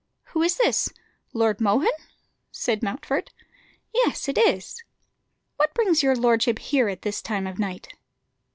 "Who 0.33 0.41
is 0.41 0.55
this? 0.55 0.89
Lord 1.31 1.61
Mohun?" 1.61 1.91
said 2.49 2.81
Mountfort. 2.81 3.29
"Yes, 3.93 4.27
it 4.27 4.35
is." 4.35 4.83
"What 5.57 5.75
brings 5.75 6.01
your 6.01 6.15
lordship 6.15 6.57
here 6.57 6.89
at 6.89 7.03
this 7.03 7.21
time 7.21 7.45
of 7.45 7.59
night?" 7.59 7.87